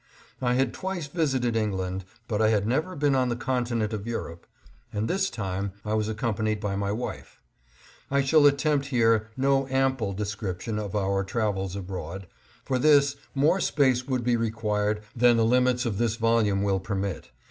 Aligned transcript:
I 0.41 0.55
had 0.55 0.73
twice 0.73 1.05
visited 1.05 1.55
England, 1.55 2.05
but 2.27 2.41
I 2.41 2.49
had 2.49 2.65
never 2.65 2.95
been 2.95 3.13
on 3.13 3.29
the 3.29 3.35
conti 3.35 3.75
nent 3.75 3.93
of 3.93 4.07
Europe, 4.07 4.47
and 4.91 5.07
this 5.07 5.29
time 5.29 5.73
I 5.85 5.93
was 5.93 6.09
accompanied 6.09 6.59
by 6.59 6.75
my 6.75 6.91
wife. 6.91 7.39
I 8.09 8.23
shall 8.23 8.47
attempt 8.47 8.87
here 8.87 9.27
no 9.37 9.67
ample 9.67 10.13
description 10.13 10.79
of 10.79 10.95
our 10.95 11.23
travels 11.23 11.75
abroad. 11.75 12.25
For 12.65 12.79
this 12.79 13.15
more 13.35 13.59
space 13.59 14.07
would 14.07 14.23
be 14.23 14.35
required 14.35 15.03
than 15.15 15.37
the 15.37 15.45
limits 15.45 15.85
of 15.85 15.99
this 15.99 16.15
volume 16.15 16.63
will 16.63 16.79
permit. 16.79 17.29